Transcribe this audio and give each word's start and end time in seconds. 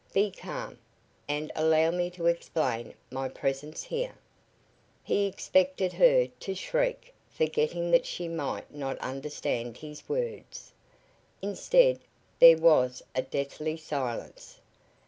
Be 0.13 0.31
calm, 0.31 0.79
and 1.27 1.51
allow 1.55 1.91
me 1.91 2.09
to 2.09 2.25
explain 2.25 2.95
my 3.11 3.29
presence 3.29 3.83
here!" 3.83 4.15
He 5.03 5.27
expected 5.27 5.93
her 5.93 6.25
to 6.39 6.55
shriek, 6.55 7.13
forgetting 7.29 7.91
that 7.91 8.07
she 8.07 8.27
might 8.27 8.73
not 8.73 8.97
understand 8.97 9.77
his 9.77 10.09
words. 10.09 10.71
Instead 11.39 11.99
there 12.39 12.57
was 12.57 13.03
a 13.13 13.21
deathly 13.21 13.77
silence. 13.77 14.59